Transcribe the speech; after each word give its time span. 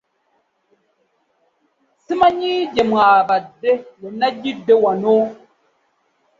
Ssimanyi 1.99 2.53
gye 2.73 2.83
mwabadde 2.89 3.71
we 4.01 4.09
najjidde 4.19 4.73
wano. 4.83 5.15